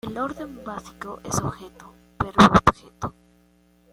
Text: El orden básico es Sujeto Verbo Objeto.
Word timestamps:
El 0.03 0.17
orden 0.17 0.63
básico 0.63 1.19
es 1.23 1.35
Sujeto 1.35 1.93
Verbo 2.17 2.45
Objeto. 2.71 3.13